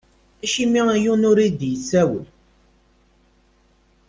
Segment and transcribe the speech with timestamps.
[0.43, 2.25] Acimi yiwen ur iyi-d-isawel?